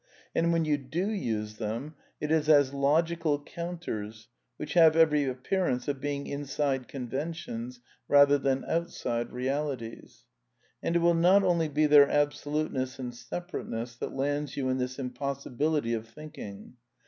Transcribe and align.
And 0.33 0.51
when 0.51 0.65
you 0.65 0.79
do 0.79 1.11
use 1.11 1.57
them, 1.57 1.93
^ 2.21 2.27
4t 2.27 2.31
is 2.31 2.49
as 2.49 2.73
logical 2.73 3.39
counters 3.43 4.29
which 4.57 4.73
have 4.73 4.95
every 4.95 5.25
appearance 5.25 5.85
Q& 5.85 5.93
jfii 5.93 5.99
being 6.01 6.25
inside 6.25 6.87
conventions 6.87 7.81
rather 8.07 8.39
than 8.39 8.65
outside 8.65 9.31
realities. 9.31 10.25
And 10.81 10.95
it 10.95 11.03
will 11.03 11.13
not 11.13 11.43
only 11.43 11.67
be 11.67 11.85
their 11.85 12.09
absoluteness 12.09 12.97
and 12.97 13.13
separate 13.13 13.69
ness 13.69 13.95
that 13.97 14.13
lands 14.15 14.57
you 14.57 14.69
in 14.69 14.79
this 14.79 14.97
impossibility 14.97 15.93
of 15.93 16.07
thinking. 16.09 16.77